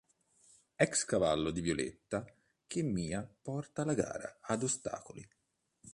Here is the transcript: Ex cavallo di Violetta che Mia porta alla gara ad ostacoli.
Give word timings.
Ex 0.77 1.05
cavallo 1.05 1.51
di 1.51 1.61
Violetta 1.61 2.25
che 2.65 2.81
Mia 2.81 3.23
porta 3.43 3.83
alla 3.83 3.93
gara 3.93 4.39
ad 4.41 4.63
ostacoli. 4.63 5.23